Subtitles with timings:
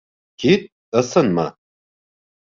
[0.43, 0.63] Кит,
[1.01, 1.45] ысынмы?